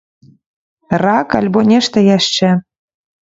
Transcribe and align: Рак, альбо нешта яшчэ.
Рак, 1.03 1.29
альбо 1.39 1.59
нешта 1.73 1.97
яшчэ. 2.17 2.49